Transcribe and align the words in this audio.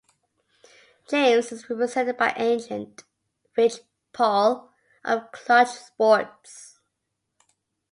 James 1.11 1.51
is 1.51 1.69
represented 1.69 2.17
by 2.17 2.33
agent 2.35 3.03
Rich 3.55 3.81
Paul 4.13 4.73
of 5.05 5.31
Klutch 5.31 5.69
Sports. 5.69 6.79